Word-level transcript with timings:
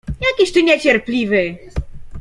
—Jakiś 0.27 0.51
ty 0.53 0.63
niecierpliwy! 0.63 1.57